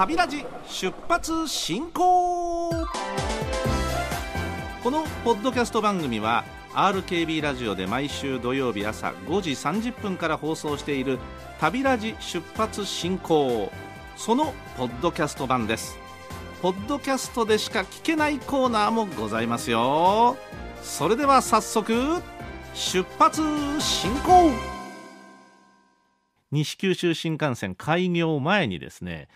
[0.00, 2.70] 旅ラジ出発進行。
[4.82, 11.18] このポッドキャスト番組は RKB ラジオで毎週土曜日朝5時30分から放送している
[11.60, 13.70] 旅ラジ出発進行。
[14.16, 15.98] そのポッドキャスト版です。
[16.62, 20.38] ポッドキャストでしか聞けないコーナーもございますよ。
[20.80, 22.22] それでは早速
[22.72, 23.42] 出発
[23.78, 24.50] 進行。
[26.50, 29.28] 西九州新幹線開業前にですね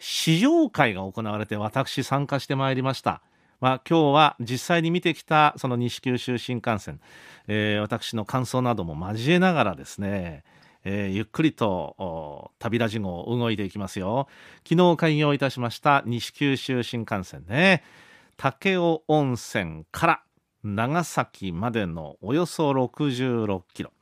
[0.00, 3.22] 試乗会が行われて私参加してまいりました。
[3.60, 6.98] まあ、今日は実際に見てきたその西九州新幹線、
[7.46, 10.44] えー、私の感想なども交えながらですね、
[10.84, 14.28] えー、ゆっくりと旅ラジ号動いていきますよ。
[14.66, 17.84] 昨日開業いたしました西九州新幹線ね。
[18.38, 20.22] 武雄温泉から
[20.64, 23.92] 長崎までのおよそ66キロ。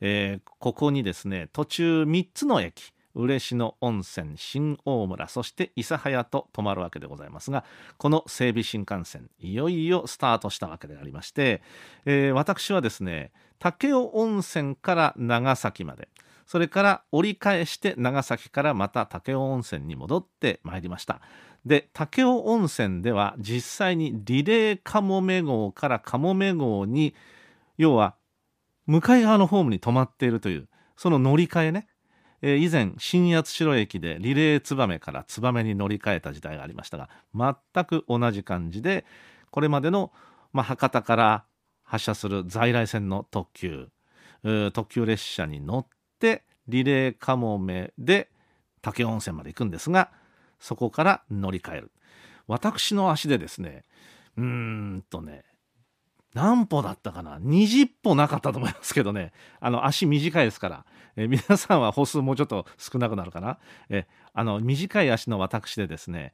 [0.00, 7.64] えー、ここにですね途中3つの駅嬉野温泉新大村そして諫早と止まるわけでございますが
[7.98, 11.62] この整備新幹線いよいよスタートしたわけでありまして、
[12.06, 16.08] えー、私はですね武雄温泉から長崎まで
[16.46, 21.20] それから折り返して長崎からまた武雄温泉に戻ってまいりました。
[21.64, 27.14] で武雄温泉では実際にリレーかもめ号からかもめ号に
[27.78, 28.16] 要は
[28.86, 31.88] 向かい側のホームに止まっているというその乗り換えね、
[32.42, 39.04] え、以前新八代駅でリレー燕から燕に乗り換えた時代がありましたが全く同じ感じで
[39.50, 40.12] これまでの、
[40.52, 41.44] まあ、博多から
[41.84, 43.88] 発車する在来線の特急
[44.72, 45.86] 特急列車に乗っ
[46.18, 48.28] てリレーかもめで
[48.82, 50.10] 武雄温泉まで行くんですが
[50.58, 51.90] そこから乗り換える。
[52.48, 53.84] 私の足でですね
[54.36, 55.44] うーんとね
[56.34, 59.32] 何歩だったかな？20歩なかったと思いますけどね。
[59.60, 63.58] あの足短いですから、え皆さんは歩数もうちょっと少なくなるかな？
[63.90, 66.32] えあの短い足の私でですね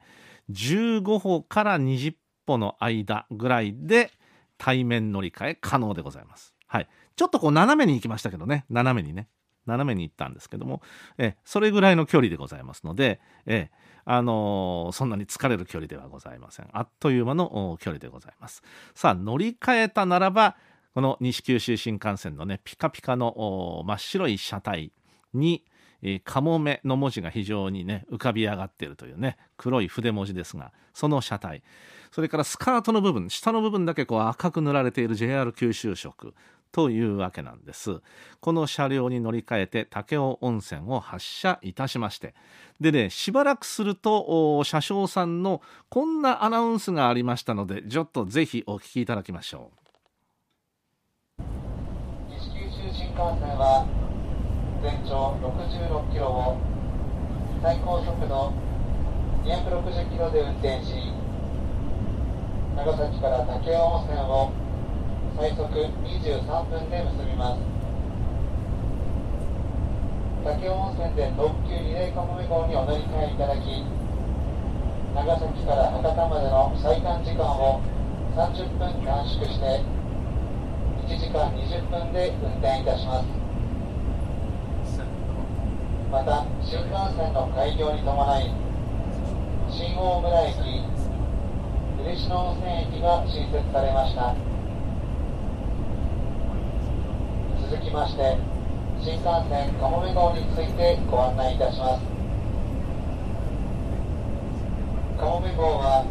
[0.51, 2.13] 15歩から20
[2.45, 4.11] 歩の間ぐらいで
[4.57, 6.53] 対面乗り換え可能でございます。
[6.67, 8.65] はい、ちょっとこう斜めに行きましたけどね。
[8.69, 9.27] 斜めにね。
[9.69, 10.81] 斜めに行ったんですけども
[11.17, 13.69] えそれぐらいの距離でございますのでえ
[14.11, 16.67] あのー、そんなに疲れる距離ではございません。
[16.73, 18.63] あっという間の距離でございます。
[18.95, 20.55] さあ乗り換えたならば
[20.95, 24.91] この西九州新幹線のねピカピカの真っ白い車体
[25.33, 25.63] に
[26.23, 31.63] かもめの文字が非常にね浮かび上がっているというね黒い筆文字ですがその車体。
[32.11, 36.33] それからスカートの部分下の部分だけこう赤く塗られている JR 九州色。
[36.71, 38.01] というわけなんです。
[38.39, 42.35] この車両に乗り換えて武雄温泉を発車いたしまして。
[42.79, 49.71] でねしばらくすると車掌さんのこんなアナウンスがありましたのでちょっとぜひお聞きいただきましょ
[51.39, 51.43] う。
[52.29, 53.85] 西九州新幹線は
[54.81, 56.57] 全長66キロを
[57.61, 58.53] 最高速度
[59.43, 60.93] 260キロで運転し
[62.77, 64.51] 長崎から武雄温泉を
[65.37, 67.59] 最速23分で結びます。
[70.43, 73.83] 武雄温泉で特急リレーかもめ号にお乗り換えいただき
[75.13, 77.81] 長崎から博多までの最短時間を
[78.35, 79.83] 30分短縮して
[81.07, 83.25] 1時間20分で運転いたします。
[86.11, 88.49] また新幹線の開業に伴い
[89.69, 90.55] 新大村駅
[92.01, 94.48] 嬉野温泉駅が新設されました。
[97.89, 98.37] きまして
[99.01, 102.05] 新幹線かもめ号についてご案内いたします。
[105.17, 106.05] かもめ号は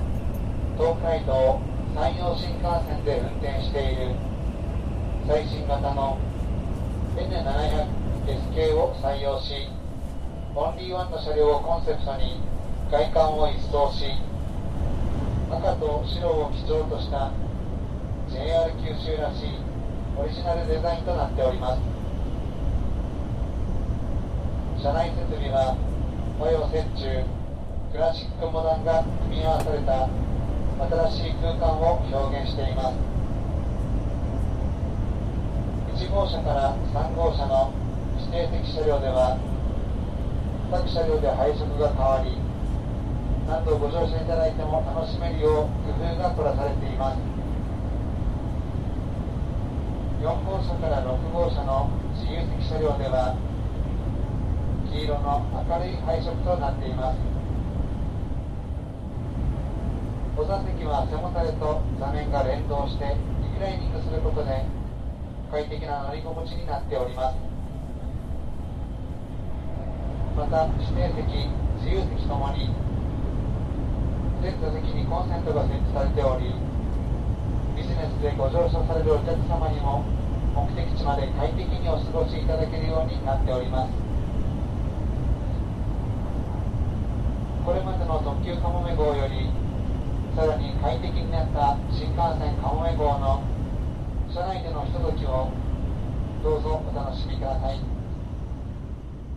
[0.74, 1.62] 東海道
[1.94, 4.10] 山陽新幹線で運転している
[5.28, 6.18] 最新型の
[7.14, 9.70] N700S 系を採用し
[10.56, 12.42] オンリーワンの車両をコンセプトに
[12.90, 14.02] 外観を一掃し
[15.48, 17.30] 赤と白を基調とした
[18.28, 19.67] JR 九州らしい
[20.18, 21.80] オリジナルデザインとなっております。
[24.82, 25.78] 車内設備は
[26.40, 27.22] 和洋折衷
[27.92, 30.10] クラシックモダンが組み合わされた
[31.14, 32.98] 新しい空間を表現しています。
[36.02, 37.70] 1号車から3号車の
[38.18, 39.38] 指定席車両では
[40.70, 42.34] 各車両で配色が変わり
[43.46, 47.37] 何度ご乗車いただいても楽しめるよう工夫が凝らされています。
[50.28, 53.32] 4号車から6号車の自由席車両では
[54.92, 57.18] 黄色の明るい配色となっています。
[60.36, 64.68] お座席は背もたれと座面が連動してリクライニングすることで
[65.48, 67.40] 快適な乗り心地になっております。
[70.36, 71.48] また指定席
[71.80, 72.68] 自由席ともに
[74.44, 76.52] 全座席にコンセントが設置されており
[77.72, 80.04] ビジネスでご乗車されるお客様にも
[80.58, 83.92] 目的地まで快適にお過ごしいただけるようになっております。
[87.64, 89.50] これまでの特急かもめ号より
[90.34, 93.42] さらに快適になった新幹線かもめ号の
[94.32, 95.50] 車内でのひとときを
[96.42, 97.97] どうぞお楽しみください。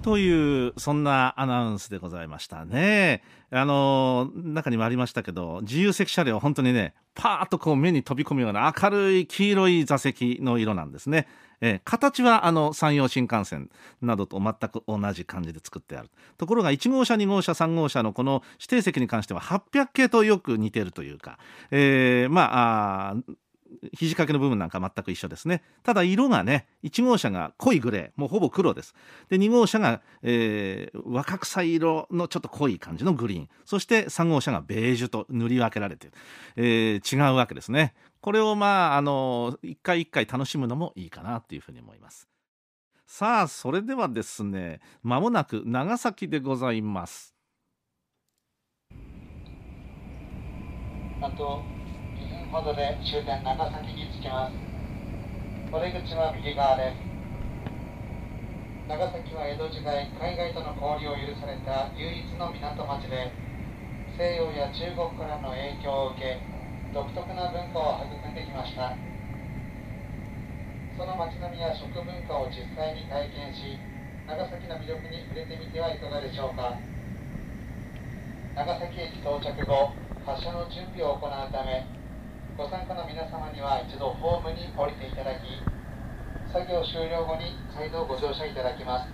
[0.02, 3.22] というそんなアナウンスでございましたね。
[3.52, 11.28] あの中にもありましたけど自由席車両本当にねパーッとこう目に飛び込むような明るい黄色い座席の色なんですね。
[11.64, 13.70] えー、形はあの山陽新幹線
[14.02, 16.10] などと全く同じ感じで作ってある
[16.40, 21.38] ところが1号車2号車3号車のこの指定席に関しては800系とよく似てるというか、
[21.70, 23.16] えー、まあ
[23.94, 25.64] 肘掛けの部分なんか全く一緒ですね。
[25.84, 28.94] ただ色がね1号車が濃いグレーもうほぼ黒です。
[29.30, 33.50] で2号車が、えー、若草色のちょっと濃い感じのグリーン。
[33.66, 36.14] そして3号車がベージュと塗り分けられてる、
[36.56, 37.94] えー、違うわけですね。
[38.22, 42.28] これをまああの一回一回楽しむのもいいかなというふうに思います。
[43.08, 47.36] さあそれではですねまもなく長崎でございます。
[51.24, 51.62] あと
[52.52, 54.60] ほどで終点長崎に着きます。
[55.72, 57.00] お出口は右側です。
[58.92, 63.32] 長崎は江戸時代海外との交流を許された唯一の港町で
[64.20, 66.44] 西洋や中国からの影響を受け
[66.92, 69.00] 独特な文化を育んできました。
[71.00, 73.80] その街並みや食文化を実際に体験し
[74.28, 76.76] 長崎の魅力に触れてみてはいかがでしょうか。
[78.60, 79.96] 長崎駅到着後
[80.28, 82.01] 発車の準備を行うため
[82.62, 85.40] ご参加の皆様には一度ホームに降りていただき
[86.54, 89.10] 作業終了後に再度ご乗車いただきます。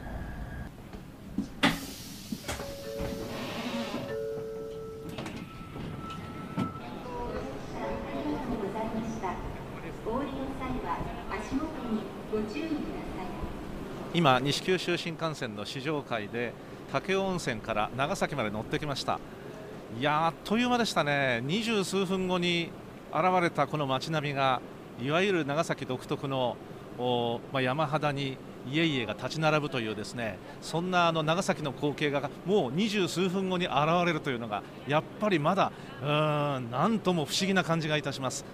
[14.13, 16.51] 今西九州新幹線の試乗会で
[16.91, 19.21] 武雄温泉から長崎まで乗ってきました。
[19.97, 21.39] いやあっという間でしたね。
[21.45, 22.71] 二十数分後に
[23.13, 24.61] 現れたこの街並みが
[25.01, 26.57] いわゆる長崎独特の
[27.53, 28.37] まあ、山肌に
[28.69, 33.75] 家々が立ち並ぶというですねそんなあの長崎の光景がもう二十数分後に現
[34.05, 35.71] れるというのがやっぱりまだ
[36.01, 38.45] うんなんとも不思議な感じがいたします。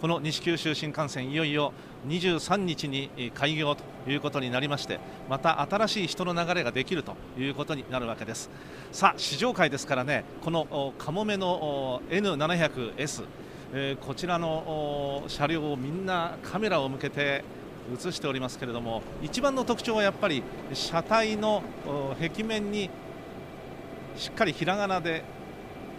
[0.00, 1.74] この西九州新幹線いよいよ
[2.08, 4.98] 23日に開業ということになりまして
[5.28, 8.48] また新しい人の流れができるということになるわけです。
[8.92, 13.24] さあ試乗会ですからねこのかもめの N700S
[13.72, 17.44] えー、こちらの車両をみんなカメラを向けて
[17.94, 21.62] 映しておりますけれども一番の特徴はやっぱり車体の
[22.20, 22.90] 壁面に
[24.16, 25.22] しっかりひらがなで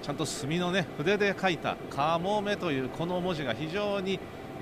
[0.01, 4.19] ちゃんと墨のね筆で書いた「かもめ」というこの文字が非常に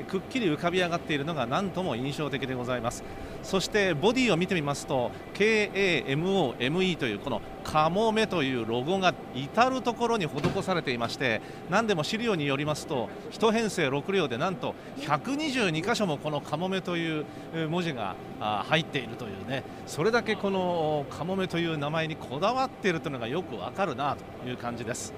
[0.07, 3.03] くっきり浮かび上がっているのが何とも印象的でございます。
[3.43, 17.25] そしてボディを見てみますと KAMOME というこのカモメというロゴが至る所に施されていまして何でも資料によりますと1編成6両でなんと122箇所もこのカモメという
[17.69, 25.13] 文字が入っているというねそれだけこのカモメという名前にこだわっているというのがよくわかるなという感じです。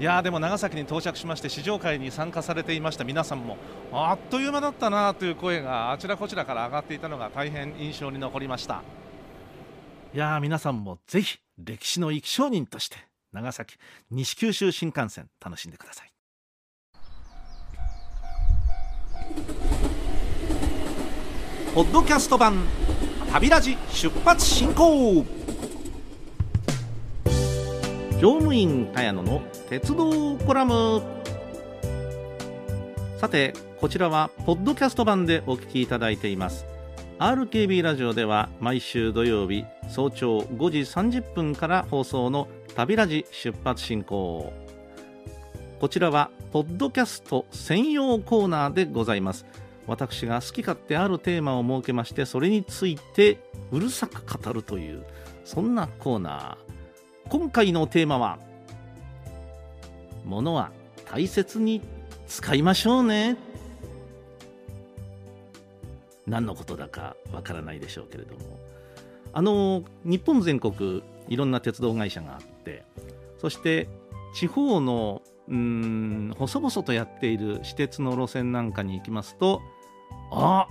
[0.00, 3.04] いやでも長崎に到着しまして試乗会に参加されていました。
[3.04, 3.56] 皆さんも
[3.92, 8.82] あっという間だったなという声があちらこちらから上がっていたのが大変印象に残りました。
[10.12, 12.96] いや皆さんもぜひ歴史の生き証人として
[13.32, 13.76] 長崎
[14.10, 16.10] 西九州新幹線楽しんでください。
[21.72, 22.64] ポッドキャスト版
[23.32, 25.24] 旅ラジ出発進行。
[28.24, 31.02] 乗務員茅野の鉄道コラム。
[33.18, 36.64] さてこちらはポッドキャスト版でお聞きいただいています。
[37.18, 40.78] RKB ラジオでは毎週土曜日早朝5時
[41.20, 44.54] 30分から放送の旅ラジ出発進行。
[45.78, 49.44] こちらはポッドキャスト専用コーナーでございます。
[49.86, 53.36] 私が好き勝手あるテーマを設けましてそれについて
[53.70, 55.04] うるさく語るという
[55.44, 56.73] そんなコーナー。
[57.28, 58.38] 今回のテーマは
[60.24, 60.70] 物は
[61.10, 61.82] 大切に
[62.26, 63.36] 使いましょうね。
[66.26, 68.58] 何のことだかわからないでしょうけれども。
[69.32, 72.84] あの日本全国いろんな鉄道会社があって
[73.38, 73.88] そして
[74.32, 79.60] 地方のうん細々とやっている私鉄の路線なんかに行きますと
[80.30, 80.68] あ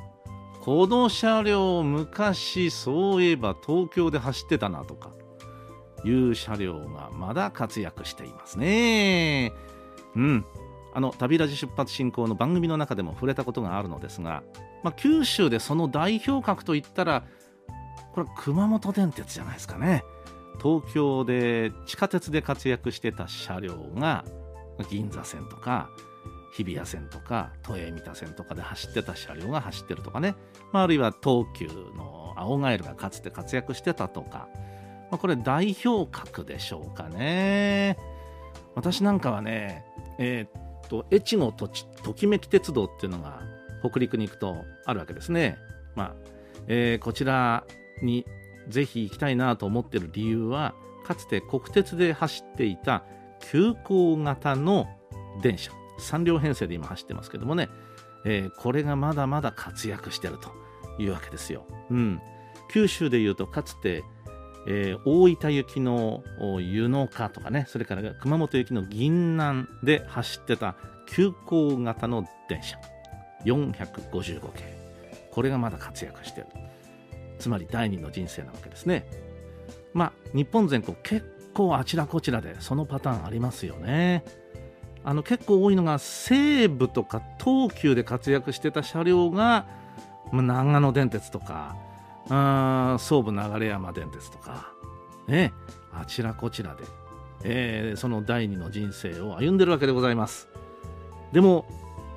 [0.62, 5.12] この車両昔そういえば東京で走ってたなとか
[6.05, 9.53] いう車両がまだ活躍していますね。
[10.15, 10.45] うん。
[10.95, 14.43] あの旅ラジ出発進行の番組の中でも触れたことがあるのですが、
[14.83, 17.24] まあ、九州でその代表格といったら
[18.13, 20.03] これ熊本電鉄じゃないですかね。
[20.62, 24.24] 東京で地下鉄で活躍してた車両が
[24.89, 25.89] 銀座線とか
[26.53, 30.36] 日比谷線とか都営三田線とかで走ってた車両が走ってるとかね、
[30.72, 34.48] まあ、あるいは東急の青ガエルがかつて活躍してたとか、
[35.13, 38.00] まあ、これ代表格でしょうかね。
[38.74, 39.86] 私なんかはね
[40.17, 43.41] えー、っと越後とときめき鉄道っていうのが
[43.88, 44.55] 北陸に行くと
[44.86, 45.60] あるわけですね。
[45.96, 46.13] まあ、
[46.67, 47.63] えー、こちら
[48.01, 48.25] に
[48.67, 50.74] ぜひ行きたいなと思ってる理由は
[51.05, 53.03] かつて国鉄で走っていた
[53.39, 54.88] 急行型の
[55.43, 57.70] 電車3両編成で今走ってますけどもね、
[58.25, 60.50] えー、これがまだまだ活躍してると
[61.00, 61.67] いうわけですよ。
[61.91, 62.20] うん、
[62.72, 64.03] 九州でいうとかつて、
[64.65, 66.24] えー、大分行きの
[66.60, 72.77] 湯の花とかねそれから熊本行きの銀南で走ってた急行型の電車。
[73.46, 74.77] 455系。
[75.32, 76.48] これがまだ活躍してる。
[77.39, 79.05] つまり第二の人生なわけですね。
[79.93, 84.24] まあ日本全国結構あちらこちらでそのパターンありますよね。
[85.03, 89.67] あの結構多いのが西武とか東急で活躍してた車両が、
[90.32, 91.75] まあ、長野電鉄とか
[92.30, 94.72] あ総武流山電鉄とか、
[95.27, 95.53] ね、
[95.92, 96.84] あちらこちらで、
[97.44, 100.48] えー、その第二の人生を歩んでるわけでございます。
[101.32, 101.65] でも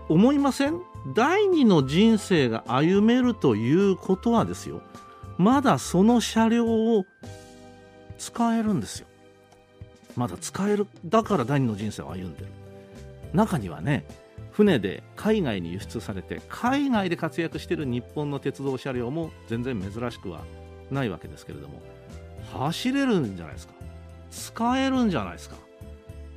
[0.08, 0.80] 思いません？
[1.14, 4.80] 第二の人生が歩めるということはですよ。
[5.38, 7.04] まだその車両を
[8.18, 9.06] 使えるんですよ。
[10.16, 10.86] まだ使える。
[11.04, 12.46] だから第二の人生を歩んでる。
[13.34, 14.06] 中にはね
[14.52, 20.40] 船で海外に輸出されて海外で活躍している日本の鉄道車両も全然珍しくは
[20.90, 21.82] ないわけですけれども
[22.52, 23.74] 走れるんじゃないですか？
[24.30, 25.56] 使えるんじゃないですか？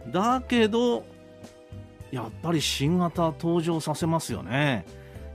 [0.07, 1.05] だけど
[2.11, 4.85] やっぱり新型登場させますよね。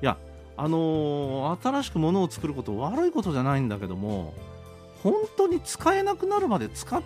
[0.03, 0.19] いや
[0.57, 4.35] あのー、新しくものを作ること悪いことじゃないんだけども
[5.03, 7.03] 本当に使えなくなるまで使っ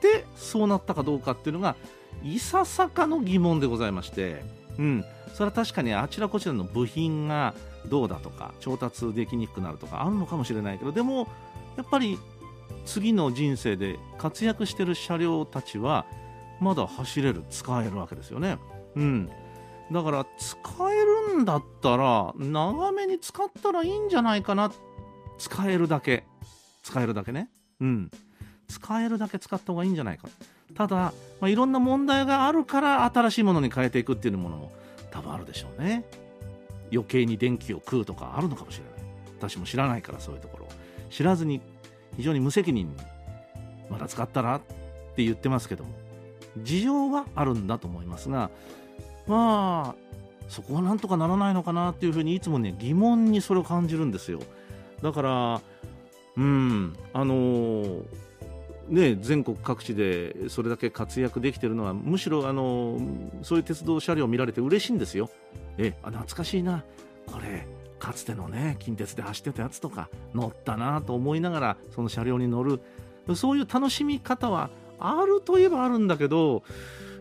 [0.00, 1.76] てそうなったかどうかっていうのが
[2.22, 4.42] いささかの疑問でございまして、
[4.78, 5.04] うん、
[5.34, 7.54] それは確かにあちらこちらの部品が
[7.86, 11.28] どうだとか調達できにくくなるとかあるのかもしれないけどでも
[11.76, 12.18] やっぱり
[12.84, 16.06] 次の人生で活躍してる車両たちは
[16.60, 18.58] まだ走れる使えるわけですよね。
[18.96, 19.30] うん、
[19.92, 20.58] だから使
[20.92, 21.04] え
[21.34, 24.72] るんだったら長めに使ったらいいんじゃないかな
[25.38, 26.24] 使えるだけ
[26.82, 27.48] 使えるだけね。
[27.80, 28.10] うん、
[28.68, 30.28] 使えるだけ使った方がいいんじゃないか。
[30.74, 30.96] ただ、
[31.40, 34.72] まあ、いろんな問題があるから新しいものに変えていくっていうものも
[35.10, 36.04] 多分あるでしょうね。
[36.92, 38.92] 余計に電気を食うとかあるのかもしれない。
[39.38, 40.68] 私も知らないからそういうところ。
[41.10, 41.60] 知らずに
[42.16, 42.96] 非常に無責任に
[43.90, 44.60] まだ使ったらっ
[45.16, 45.90] て言ってますけども
[46.58, 48.50] 事情はあるんだと思いますが
[49.26, 54.40] まあそこはなんとかならないのかなっていうふうにいつもね疑問にそれを感じるんですよ。
[55.02, 55.60] だから
[56.36, 58.02] うんあのー
[58.88, 62.98] ね、全国各地でそれだけ活躍できているのはむしろあの
[63.42, 65.28] そういう鉄道車両を見られて嬉しいんですよ。
[65.76, 66.84] えあ懐かしいな
[67.26, 67.66] これ
[67.98, 72.80] かつてのね近鉄で走ってたやつとか乗ったなと思いながらその車両に乗る
[73.34, 76.62] そういう楽しみ方はあるといえばあるんだけど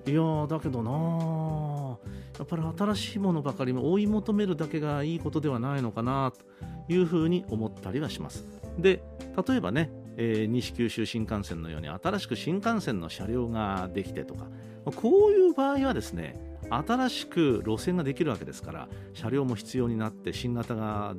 [0.05, 1.97] いやだけどな
[2.39, 8.45] やっぱり新しいものばかりも追い求めるだけがいいことではないのかなというふうに思ったりはします。
[8.77, 9.03] で
[9.47, 14.47] 例えばねえー、西九州新幹線のように新しく新幹線の車両ができてとか
[14.95, 21.15] こういう場合はですね新しく路線ができるわけですから車両も必要になって新型が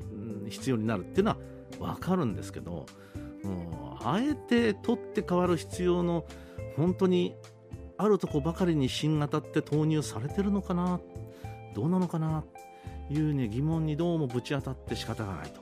[0.49, 2.87] 必要になるっていうのは分かるんですけど
[4.02, 6.25] あえて取って変わる必要の
[6.76, 7.37] 本当に
[7.97, 11.00] あるとこばかりに新型って投入されてるのかな
[11.75, 12.45] どうなのかな
[13.09, 15.52] という、ね、疑問にどうもぶち当たって仕方がない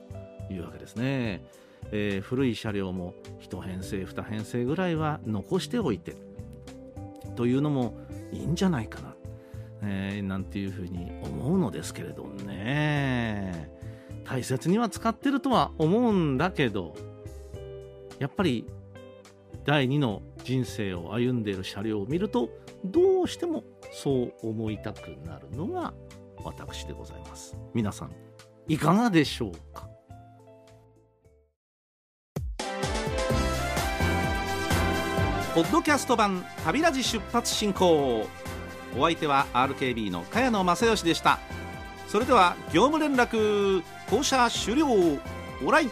[0.49, 1.45] というわけですね。
[1.93, 6.17] えー、古い車両も1編成2編成ぐらいは残しておいて
[7.37, 7.99] というのも
[8.33, 9.15] いいんじゃないかな、
[9.83, 13.71] えー、なんていうふうに思うのですけれどね。
[14.25, 16.95] 大切には使ってるとは思うんだけど
[18.19, 18.67] やっぱり
[19.65, 22.49] 第2の人生を歩んでいる車両を見ると
[22.85, 25.95] どうしてもそう思いたくなるのが
[26.43, 27.57] 私でございます。
[27.73, 28.13] 皆さん
[28.69, 29.86] いかがでしょうか？
[35.57, 38.29] ポッドキャスト版旅ラジ出発進行。
[38.95, 41.39] お相手は RKB の茅野正義でした。
[42.09, 44.87] それでは業務連絡降車終了。
[45.65, 45.89] オライ。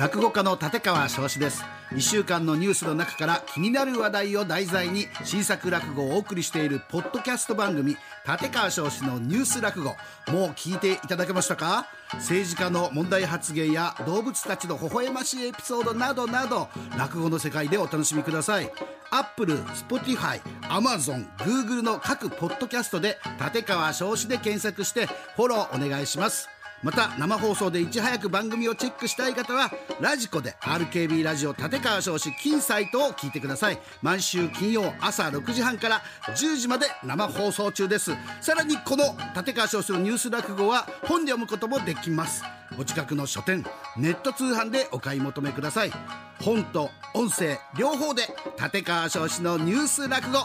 [0.00, 1.62] 落語家の立川翔志です。
[1.90, 9.90] 1週間のニュースの中から気になる話題を題材に新作落語をお送りしているポッドキャスト番組立川翔志のニュース落語。
[10.32, 11.86] もう聞いていただけましたか？
[12.14, 18.72] 政治家の問題発言や動物たちの微笑ましいエピソードなどなど落語の世界でお楽しみください。
[19.10, 20.40] アップル、スポティファイ、
[20.70, 25.04] アマゾン、グーグルの各ポッドキャストで立川翔志で検索して
[25.36, 26.48] フォローお願いします。
[26.82, 29.70] また生放送でいち早く番組をチェックしたい方は
[30.00, 33.78] ラジコで RKB ラジオ立川少子金サイトを聞いてください。
[34.00, 38.12] 毎週金曜朝6時半から10時まで生放送中です。
[38.40, 39.04] さらにこの
[39.36, 42.42] 立川少子のニュース落語は本で読むこともできます。
[42.78, 43.62] お近くの書店
[43.98, 45.92] ネット通販でお買い求めください。
[46.40, 48.22] 本と音声両方で
[48.58, 50.38] 立川少子のニュース落語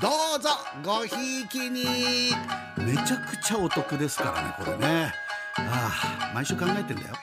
[0.00, 0.48] どうぞ
[0.82, 1.84] ごひいきに。
[2.78, 5.23] めちゃくちゃお得ですからねこれね。
[5.56, 7.14] ああ毎週考えてんだよ。